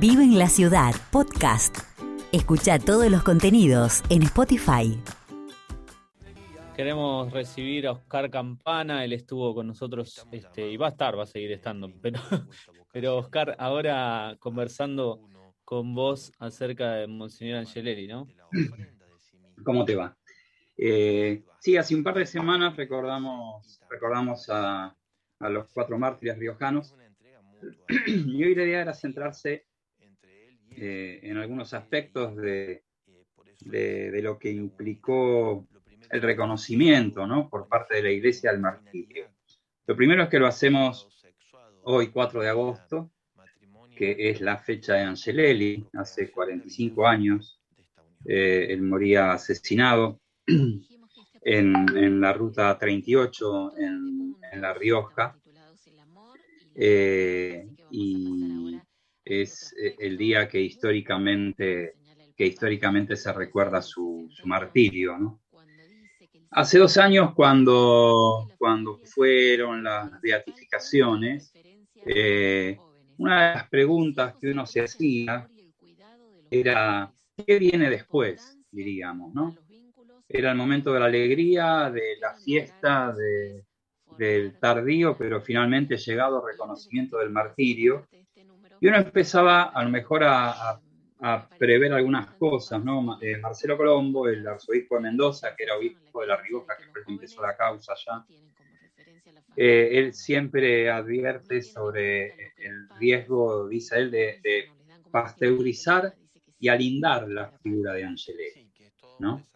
[0.00, 1.76] Vive en la ciudad, podcast.
[2.32, 4.98] Escucha todos los contenidos en Spotify.
[6.74, 11.24] Queremos recibir a Oscar Campana, él estuvo con nosotros este, y va a estar, va
[11.24, 12.18] a seguir estando, pero,
[12.94, 15.20] pero Oscar, ahora conversando
[15.66, 18.26] con vos acerca de Monseñor Angelelli, ¿no?
[19.62, 20.16] ¿Cómo te va?
[20.78, 24.96] Eh, sí, hace un par de semanas recordamos, recordamos a,
[25.40, 26.96] a los cuatro mártires riojanos
[28.06, 29.66] y hoy la idea era centrarse
[30.82, 32.84] eh, en algunos aspectos de,
[33.66, 35.68] de, lo que implicó
[36.08, 37.50] el reconocimiento ¿no?
[37.50, 39.26] por parte de la Iglesia al martirio.
[39.86, 41.06] Lo primero es que lo hacemos
[41.82, 43.10] hoy, 4 de agosto,
[43.94, 47.60] que es la fecha de Angelelli, hace 45 años.
[48.24, 55.36] Eh, él moría asesinado en, en, la ruta 38 en, en La Rioja.
[56.74, 58.80] Eh, y
[59.30, 61.94] es eh, el día que históricamente,
[62.36, 65.16] que históricamente se recuerda su, su martirio.
[65.16, 65.40] ¿no?
[66.50, 71.52] Hace dos años, cuando, cuando fueron las beatificaciones,
[72.04, 72.76] eh,
[73.18, 75.48] una de las preguntas que uno se hacía
[76.50, 77.12] era,
[77.46, 78.58] ¿qué viene después?
[78.70, 79.56] Diríamos, ¿no?
[80.28, 83.64] Era el momento de la alegría, de la fiesta, de,
[84.16, 88.06] del tardío, pero finalmente llegado reconocimiento del martirio.
[88.80, 90.80] Y uno empezaba a lo mejor a,
[91.58, 93.18] prever algunas cosas, ¿no?
[93.20, 97.02] Eh, Marcelo Colombo, el arzobispo de Mendoza, que era obispo de La Rioja, que fue
[97.02, 98.24] el empezó la causa ya,
[99.54, 104.70] eh, él siempre advierte sobre el riesgo, dice él, de,
[105.10, 106.14] pasteurizar
[106.58, 108.70] y alindar la figura de Angelelli,
[109.18, 109.46] ¿no?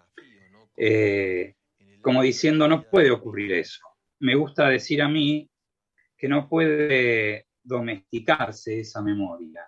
[0.76, 1.54] Eh,
[2.02, 3.80] como diciendo, no puede ocurrir eso
[4.24, 5.50] me gusta decir a mí
[6.16, 9.66] que no puede domesticarse esa memoria.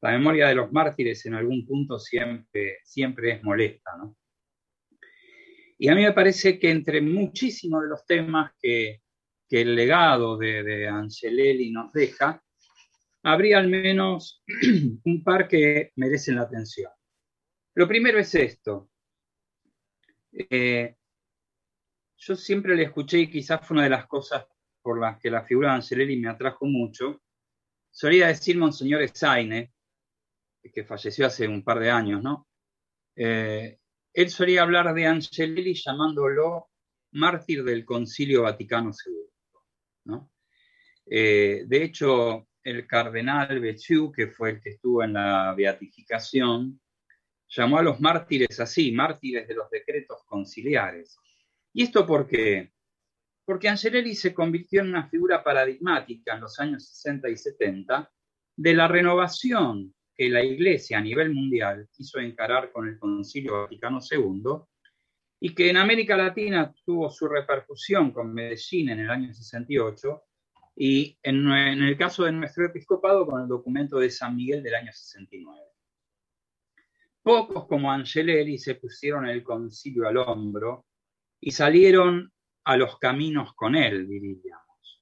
[0.00, 4.16] La memoria de los mártires en algún punto siempre, siempre es molesta, ¿no?
[5.78, 9.02] Y a mí me parece que entre muchísimos de los temas que,
[9.50, 12.42] el legado de, de, Angelelli nos deja,
[13.22, 14.42] habría al menos
[15.04, 16.90] un par que merecen la atención.
[17.74, 18.90] Lo primero es esto.
[20.32, 20.96] Eh,
[22.16, 24.46] yo siempre le escuché y quizás fue una de las cosas
[24.86, 27.20] por las que la figura de Angelelli me atrajo mucho.
[27.90, 29.72] Solía decir Monseñor Saine,
[30.72, 32.46] que falleció hace un par de años, ¿no?
[33.16, 33.80] Eh,
[34.12, 36.68] él solía hablar de Angelelli llamándolo
[37.14, 40.20] mártir del Concilio Vaticano II.
[41.06, 46.80] Eh, de hecho, el cardenal Becciu, que fue el que estuvo en la beatificación,
[47.48, 51.18] llamó a los mártires así, mártires de los decretos conciliares.
[51.72, 52.75] ¿Y esto por qué?
[53.46, 58.12] Porque Angelelli se convirtió en una figura paradigmática en los años 60 y 70
[58.56, 64.00] de la renovación que la Iglesia a nivel mundial quiso encarar con el Concilio Vaticano
[64.10, 64.42] II
[65.40, 70.22] y que en América Latina tuvo su repercusión con Medellín en el año 68
[70.74, 74.74] y en, en, el caso de nuestro episcopado con el documento de San Miguel del
[74.74, 75.60] año 69.
[77.22, 80.86] Pocos como Angelelli se pusieron el concilio al hombro
[81.40, 82.32] y salieron
[82.66, 85.00] a los caminos con él, diríamos.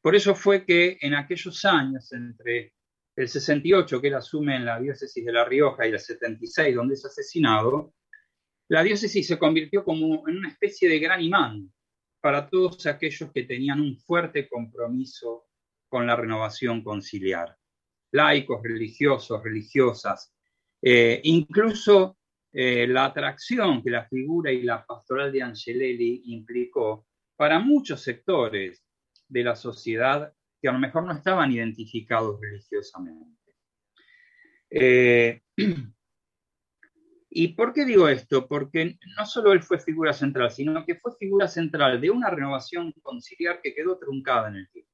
[0.00, 2.74] Por eso fue que en aquellos años, entre
[3.14, 6.94] el 68, que él asume en la diócesis de La Rioja, y el 76, donde
[6.94, 7.94] es asesinado,
[8.68, 11.72] la diócesis se convirtió como en una especie de gran imán
[12.20, 15.46] para todos aquellos que tenían un fuerte compromiso
[15.88, 17.56] con la renovación conciliar.
[18.10, 20.34] Laicos, religiosos, religiosas,
[20.82, 22.18] eh, incluso
[22.52, 27.06] eh, la atracción que la figura y la pastoral de Angelelli implicó
[27.36, 28.84] para muchos sectores
[29.28, 33.54] de la sociedad que a lo mejor no estaban identificados religiosamente.
[34.68, 35.40] Eh,
[37.32, 38.48] ¿Y por qué digo esto?
[38.48, 42.92] Porque no solo él fue figura central, sino que fue figura central de una renovación
[43.02, 44.90] conciliar que quedó truncada en el tiempo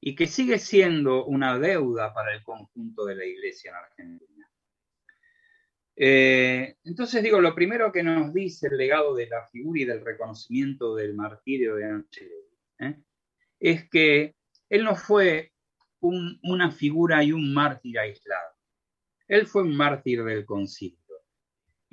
[0.00, 4.29] y que sigue siendo una deuda para el conjunto de la Iglesia en Argentina.
[6.02, 10.02] Eh, entonces digo, lo primero que nos dice el legado de la figura y del
[10.02, 13.02] reconocimiento del martirio de Angelelli ¿eh?
[13.58, 14.34] es que
[14.70, 15.52] él no fue
[16.00, 18.54] una figura y un mártir aislado.
[19.28, 20.96] Él fue un mártir del concilio.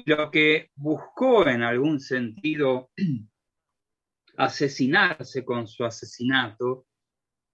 [0.06, 2.92] Lo que buscó en algún sentido
[4.38, 6.88] asesinarse con su asesinato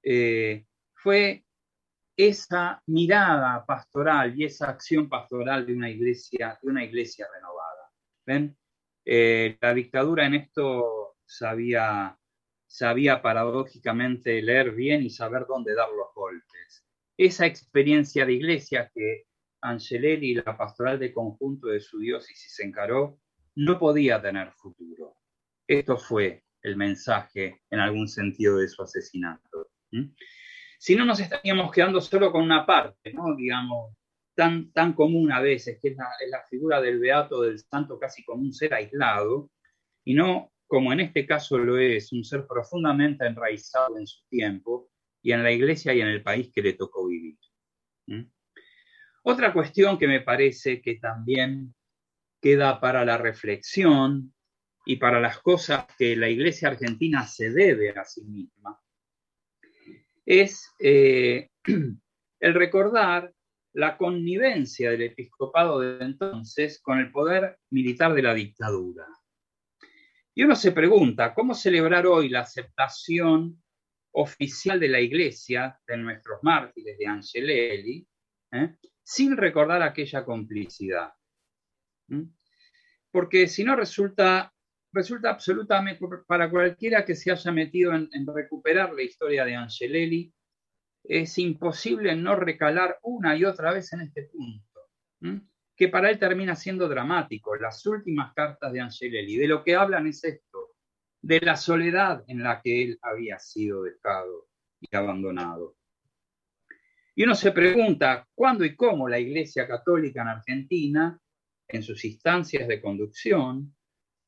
[0.03, 1.45] eh, fue
[2.15, 7.92] esa mirada pastoral y esa acción pastoral de una iglesia, de una iglesia renovada.
[8.25, 8.57] ¿Ven?
[9.06, 12.18] Eh, la dictadura en esto sabía,
[12.68, 16.86] sabía paradójicamente leer bien y saber dónde dar los golpes.
[17.18, 19.25] esa experiencia de iglesia que
[19.62, 23.19] Angelelli, la pastoral de conjunto de su diócesis, encaró,
[23.56, 25.15] no podía tener futuro.
[25.68, 29.69] Esto fue el mensaje, en algún sentido, de su asesinato.
[30.83, 33.33] Si no, nos estaríamos quedando solo con una parte, ¿no?
[33.38, 33.95] digamos,
[34.35, 38.41] tan, tan común a veces, que es la, figura del beato, del santo, casi como
[38.41, 39.50] un ser aislado,
[40.03, 44.89] y no como en este caso lo es, un ser profundamente enraizado en su tiempo
[45.21, 47.38] y en la iglesia y en el país que le tocó vivir.
[49.24, 51.74] Otra cuestión que me parece que también
[52.41, 54.33] queda para la reflexión
[54.86, 58.82] y para las cosas que la iglesia argentina se debe a sí misma
[60.25, 61.49] es eh,
[62.39, 63.33] el recordar
[63.73, 69.07] la connivencia del episcopado de entonces con el poder militar de la dictadura.
[70.35, 73.61] Y uno se pregunta, ¿cómo celebrar hoy la aceptación
[74.11, 78.07] oficial de la Iglesia de nuestros mártires de Angelelli
[78.51, 81.13] eh, sin recordar aquella complicidad?
[82.07, 82.23] ¿Mm?
[83.11, 84.53] Porque si no resulta,
[84.93, 90.33] resulta absolutamente, para cualquiera que se haya metido en, recuperar la historia de Angelelli,
[91.03, 94.73] es imposible no recalar una y otra vez en este punto
[95.75, 97.55] que para él termina siendo dramático.
[97.55, 100.75] Las últimas cartas de Angelelli, de lo que hablan es esto,
[101.21, 104.47] de la soledad en la que él había sido dejado
[104.79, 105.75] y abandonado.
[107.15, 111.19] Y uno se pregunta, ¿cuándo y cómo la Iglesia Católica en Argentina,
[111.67, 113.75] en sus instancias de conducción,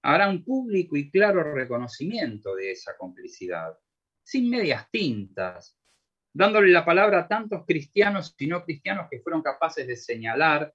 [0.05, 3.75] hará un público y claro reconocimiento de esa complicidad,
[4.23, 5.75] sin medias tintas,
[6.31, 10.71] dándole la palabra a tantos cristianos y no cristianos que fueron capaces de señalar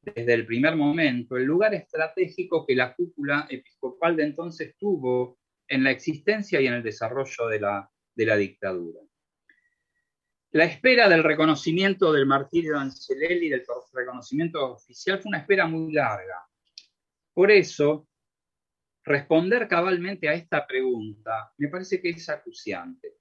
[0.00, 5.82] desde el primer momento el lugar estratégico que la cúpula episcopal de entonces tuvo en
[5.82, 9.00] la existencia y en el desarrollo de la, dictadura.
[10.52, 15.92] La espera del reconocimiento del martirio de Angelelli, del reconocimiento oficial, fue una espera muy
[15.92, 16.46] larga.
[17.34, 18.07] Por eso,
[19.08, 23.14] responder cabalmente a esta pregunta me parece que es acuciante,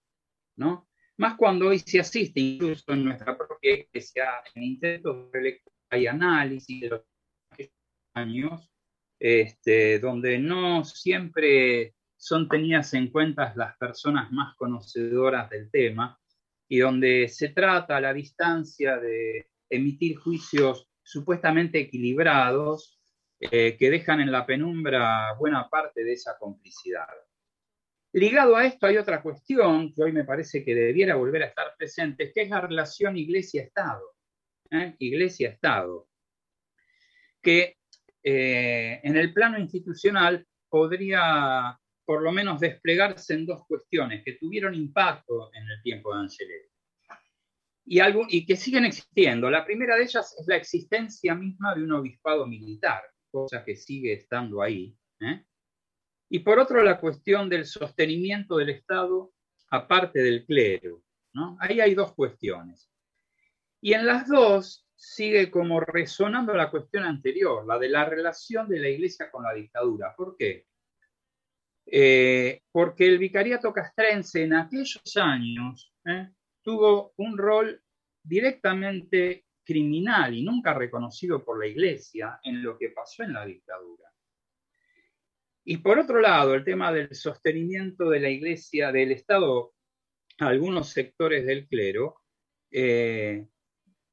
[0.58, 0.90] ¿no?
[1.18, 6.08] Más cuando hoy se asiste, incluso en nuestra propia iglesia, en intentos de lectura hay
[6.08, 7.02] análisis de los
[8.14, 8.72] años,
[9.20, 16.20] este, donde no siempre son tenidas en cuenta las personas más conocedoras del tema
[16.68, 22.97] y donde se trata a la distancia de emitir juicios supuestamente equilibrados
[23.40, 27.08] eh, que dejan en la penumbra buena parte de esa complicidad.
[28.14, 31.76] Ligado a esto hay otra cuestión que hoy me parece que debiera volver a estar
[31.78, 34.16] presente, que es la relación iglesia-estado.
[34.72, 34.96] ¿eh?
[35.00, 36.08] Iglesia-Estado,
[37.42, 37.78] que
[38.24, 44.74] eh, en el plano institucional podría por lo menos desplegarse en dos cuestiones que tuvieron
[44.74, 46.70] impacto en el tiempo de Angelelli
[47.86, 48.00] y,
[48.30, 49.50] y que siguen existiendo.
[49.50, 53.02] La primera de ellas es la existencia misma de un obispado militar,
[53.32, 54.96] cosa que sigue estando ahí.
[55.20, 55.46] ¿eh?
[56.30, 59.34] Y por otro, la cuestión del sostenimiento del Estado
[59.70, 61.04] aparte del clero.
[61.34, 61.58] ¿no?
[61.60, 62.90] Ahí hay dos cuestiones.
[63.82, 68.80] Y en las dos sigue como resonando la cuestión anterior, la de la relación de
[68.80, 70.16] la Iglesia con la dictadura.
[70.16, 70.66] ¿Por qué?
[71.86, 76.30] Eh, porque el vicariato castrense en aquellos años eh,
[76.62, 77.82] tuvo un rol
[78.22, 84.10] directamente criminal y nunca reconocido por la Iglesia en lo que pasó en la dictadura.
[85.66, 89.74] Y por otro lado, el tema del sostenimiento de la Iglesia, del Estado,
[90.38, 92.22] algunos sectores del clero,
[92.72, 93.46] eh,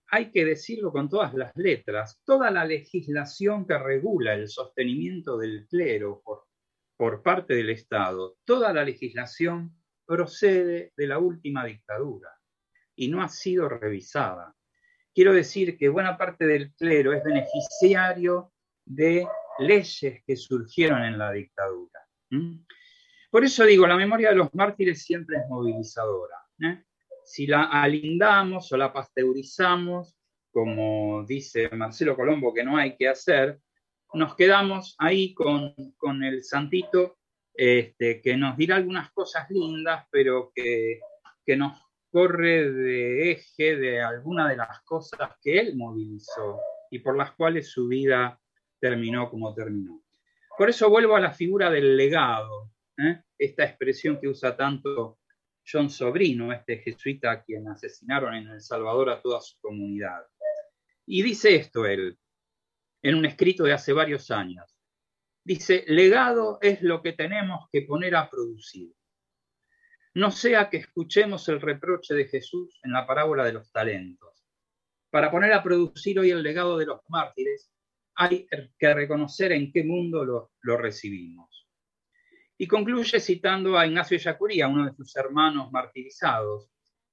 [0.09, 5.69] hay que decirlo con todas las letras, toda la legislación que regula el sostenimiento del
[5.69, 6.23] clero
[6.97, 9.73] por parte del Estado, toda la legislación
[10.05, 12.31] procede de la última dictadura
[12.97, 14.57] y no ha sido revisada.
[15.15, 18.53] Quiero decir que buena parte del clero es beneficiario
[18.85, 19.27] de
[19.59, 22.01] leyes que surgieron en la dictadura.
[23.31, 26.37] Por eso digo, la memoria de los mártires siempre es movilizadora.
[26.61, 26.83] ¿eh?
[27.25, 30.15] si la alindamos o la pasteurizamos,
[30.51, 33.59] como dice Marcelo Colombo que no hay que hacer,
[34.13, 35.75] nos quedamos ahí con,
[36.23, 37.19] el santito
[37.53, 41.01] este, que nos dirá algunas cosas lindas, pero que,
[41.45, 41.81] que nos
[42.15, 47.73] corre de eje de alguna de las cosas que él movilizó y por las cuales
[47.73, 48.41] su vida
[48.79, 50.01] terminó como terminó.
[50.57, 53.21] Por eso vuelvo a la figura del legado, ¿eh?
[53.37, 55.19] esta expresión que usa tanto
[55.67, 60.25] John Sobrino, este jesuita a quien asesinaron en El Salvador a toda su comunidad.
[61.07, 62.17] Y dice esto él,
[63.03, 64.73] en un escrito de hace varios años.
[65.43, 68.95] Dice, legado es lo que tenemos que poner a producir.
[70.15, 74.47] No sea que escuchemos el reproche de Jesús en la parábola de los talentos.
[75.11, 77.73] Para poner a producir hoy el legado de los mártires,
[78.17, 78.47] hay
[78.79, 81.69] que reconocer en qué mundo lo, recibimos.
[82.57, 86.71] Y concluye citando a Ignacio Yacuría, uno de sus hermanos martirizados.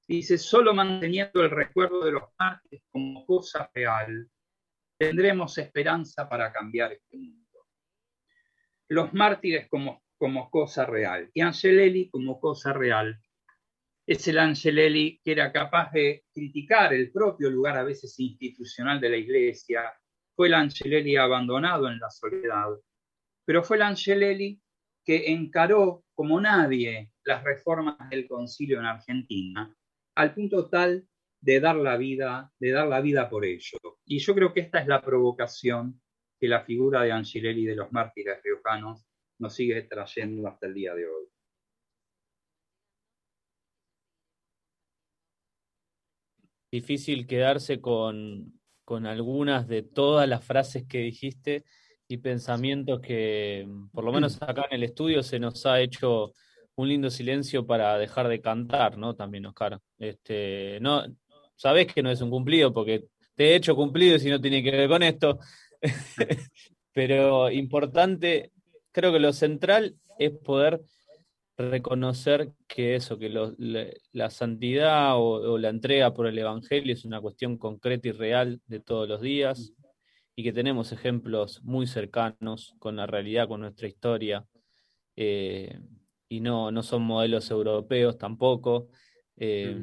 [0.07, 4.29] Dice, solo manteniendo el recuerdo de los mártires como cosa real,
[4.97, 7.65] tendremos esperanza para cambiar este mundo.
[8.89, 13.19] Los mártires como, como cosa real y Angelelli como cosa real.
[14.05, 19.09] Es el Angelelli que era capaz de criticar el propio lugar a veces institucional de
[19.09, 19.91] la Iglesia,
[20.35, 22.69] fue el Angelelli abandonado en la soledad,
[23.45, 24.61] pero fue el Angelelli
[25.03, 29.75] que encaró como nadie las reformas del concilio en Argentina,
[30.13, 31.03] al punto tal
[31.39, 33.79] de dar la vida, de dar la vida por ello.
[34.05, 35.99] Y yo creo que esta es la provocación
[36.39, 39.10] que la figura de Angelelli de los mártires riojanos
[39.41, 41.25] nos sigue trayendo hasta el día de hoy.
[46.71, 51.65] Difícil quedarse con, con algunas de todas las frases que dijiste
[52.07, 56.33] y pensamientos que, por lo menos acá en el estudio, se nos ha hecho
[56.75, 59.15] un lindo silencio para dejar de cantar, ¿no?
[59.15, 59.79] También, Oscar.
[59.97, 61.03] Este, no,
[61.55, 63.05] sabes que no es un cumplido porque
[63.35, 65.39] te he hecho cumplido si no tiene que ver con esto.
[66.93, 68.51] Pero importante,
[68.91, 70.81] creo que lo central es poder
[71.57, 77.57] reconocer que eso, que la, santidad o, la entrega por el Evangelio es una cuestión
[77.57, 79.73] concreta y real de todos los días
[80.35, 84.45] y que tenemos ejemplos muy cercanos con la realidad, con nuestra historia,
[85.15, 85.79] eh,
[86.29, 88.87] y no, no son modelos europeos tampoco.
[89.35, 89.77] Eh,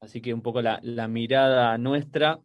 [0.00, 2.40] así que un poco la, la mirada nuestra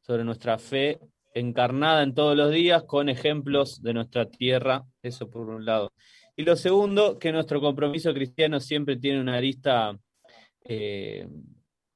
[0.00, 0.98] sobre nuestra fe
[1.34, 5.92] encarnada en todos los días con ejemplos de nuestra tierra, eso por un lado.
[6.36, 9.98] Y lo segundo, que nuestro compromiso cristiano siempre tiene una arista
[10.64, 11.28] eh,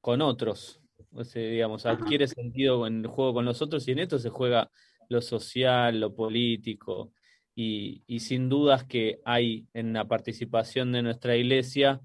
[0.00, 0.80] con otros,
[1.12, 4.30] o sea, digamos, adquiere sentido en el juego con los otros y en esto se
[4.30, 4.70] juega
[5.08, 7.12] lo social, lo político
[7.54, 12.00] y, sin dudas que hay en la participación de nuestra iglesia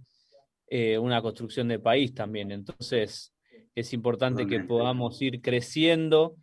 [0.68, 2.52] eh, una construcción de país también.
[2.52, 3.34] Entonces
[3.74, 6.36] es importante que podamos ir creciendo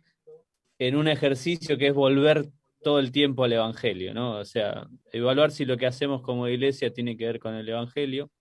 [0.79, 2.49] en un ejercicio que es volver
[2.81, 4.37] todo el tiempo al Evangelio, ¿no?
[4.37, 8.31] O sea, evaluar si lo que hacemos como iglesia tiene que ver con el Evangelio.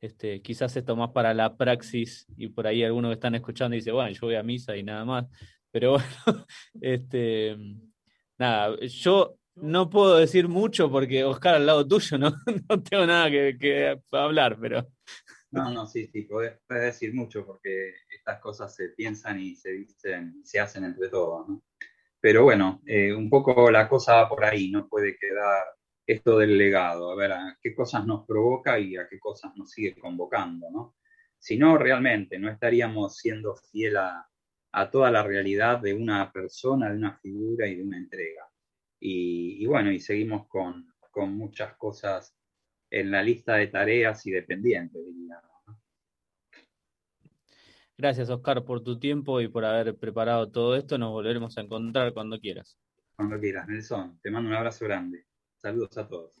[0.00, 3.92] Este, quizás esto más para la praxis y por ahí algunos que están escuchando dice,
[3.92, 5.26] bueno, yo voy a misa y nada más.
[5.70, 5.92] Pero
[6.26, 6.46] bueno,
[6.80, 7.56] este,
[8.38, 12.30] nada, yo no puedo decir mucho porque Oscar al lado tuyo no,
[12.68, 14.86] no tengo nada que, que hablar, pero...
[15.52, 20.40] No, no, sí, sí, puedes, decir mucho porque estas cosas se piensan y se dicen,
[20.44, 21.62] se hacen entre todos, ¿no?
[22.20, 25.64] Pero bueno, eh, un poco la cosa va por ahí, no puede quedar
[26.06, 29.70] esto del legado, a ver a qué cosas nos provoca y a qué cosas nos
[29.70, 30.96] sigue convocando, ¿no?
[31.38, 34.26] Si no, realmente no estaríamos siendo fiel a,
[34.92, 38.48] toda la realidad de una persona, de una figura y de una entrega.
[39.00, 42.36] Y, bueno, y seguimos con, con, muchas cosas
[42.90, 45.40] en la lista de tareas y dependientes, diría.
[47.96, 50.96] Gracias, Oscar, por tu tiempo y por haber preparado todo esto.
[50.96, 52.78] Nos volveremos a encontrar cuando quieras.
[53.14, 54.18] Cuando quieras, Nelson.
[54.22, 55.26] Te mando un abrazo grande.
[55.58, 56.32] Saludos a todos.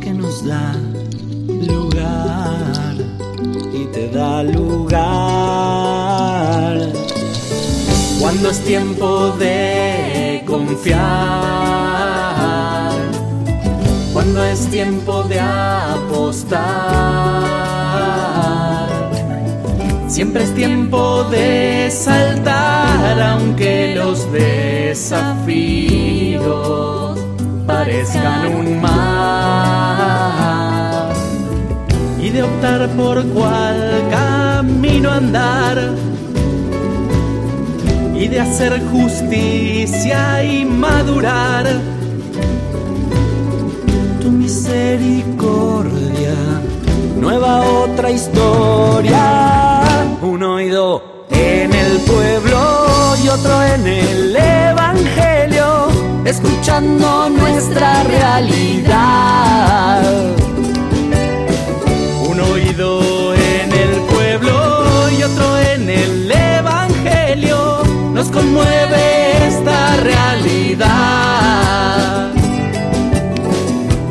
[0.00, 0.72] Que nos da
[1.46, 2.94] lugar
[3.72, 5.02] y te da lugar.
[8.20, 11.00] Cuando es tiempo de confiar,
[14.12, 16.92] cuando es tiempo de apostar
[20.12, 25.42] Siempre es tiempo de saltar, aunque los desafíos
[27.66, 29.12] parezcan un mar.
[32.20, 35.94] Y de optar por cuál camino andar.
[38.14, 41.66] Y de hacer justicia y madurar.
[44.20, 46.34] Tu misericordia,
[47.16, 49.62] nueva otra historia
[50.22, 55.51] un oído en el pueblo y otro en el Evangelio,
[56.24, 60.02] escuchando nuestra realidad.
[62.28, 70.92] Un oído en el pueblo y otro en el Evangelio nos conmueve esta realidad.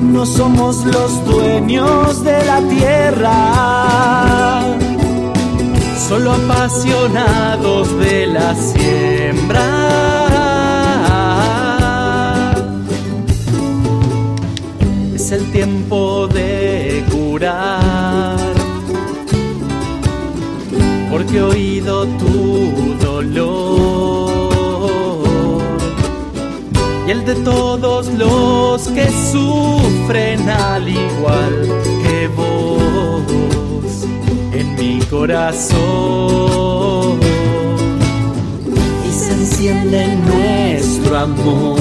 [0.02, 4.62] No somos los dueños de la tierra,
[6.08, 10.21] solo apasionados de la siembra.
[21.22, 24.32] Porque he oído tu dolor
[27.08, 31.68] y el de todos los que sufren al igual
[32.02, 33.22] que vos
[34.52, 35.80] en mi corazón.
[39.08, 41.80] Y se enciende nuestro amor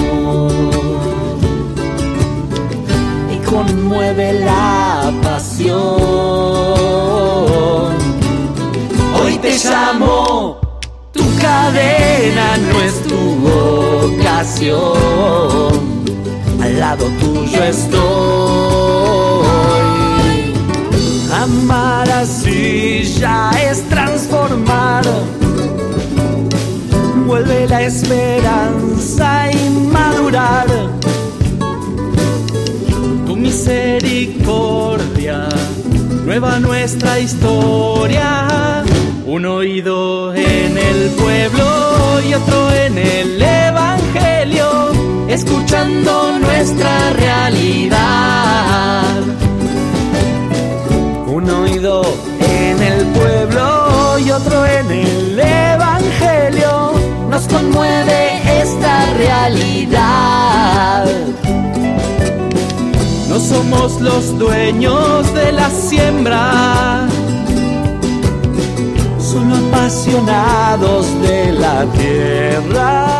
[3.46, 5.80] conmueve la pasión.
[9.64, 10.58] Llamo,
[11.12, 13.16] tu cadena no es tu
[14.16, 14.90] vocación.
[16.62, 18.00] Al lado tuyo estoy.
[21.32, 25.04] Amar así ya es transformar.
[27.26, 30.90] Vuelve la esperanza y madurar
[33.50, 35.48] misericordia,
[36.24, 38.80] nueva nuestra historia.
[39.30, 44.90] Un oído en el pueblo y otro en el Evangelio,
[45.28, 49.04] escuchando nuestra realidad.
[51.28, 52.02] Un oído
[52.40, 56.94] en el pueblo y otro en el Evangelio,
[57.30, 60.40] nos conmueve esta realidad
[63.30, 67.06] no somos los dueños de la siembra,
[69.90, 73.10] apasionados de la tierra.